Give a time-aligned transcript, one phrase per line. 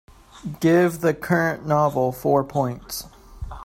[0.59, 3.05] Give the current novel four points.